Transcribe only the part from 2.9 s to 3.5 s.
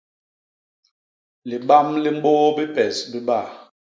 bibaa.